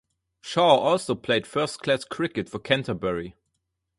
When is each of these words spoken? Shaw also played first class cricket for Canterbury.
Shaw 0.41 0.79
also 0.79 1.13
played 1.13 1.45
first 1.45 1.83
class 1.83 2.05
cricket 2.05 2.49
for 2.49 2.57
Canterbury. 2.57 3.35